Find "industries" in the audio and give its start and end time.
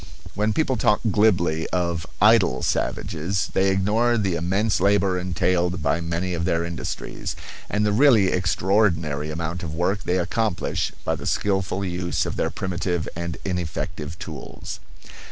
6.65-7.35